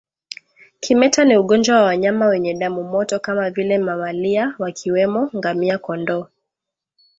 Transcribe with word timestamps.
Kimeta 0.79 1.25
ni 1.25 1.37
ugonjwa 1.37 1.75
wa 1.77 1.83
wanyama 1.83 2.27
wenye 2.27 2.53
damu 2.53 2.83
moto 2.83 3.19
kama 3.19 3.49
vile 3.49 3.77
mamalia 3.77 4.55
wakiwemo 4.59 5.29
ngamia 5.37 5.77
kondoo 5.77 6.25